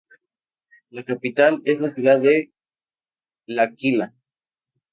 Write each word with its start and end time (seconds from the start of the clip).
Su 0.89 1.05
capital 1.05 1.61
es 1.63 1.79
la 1.79 1.91
ciudad 1.91 2.19
de 2.19 2.51
L'Aquila. 3.45 4.15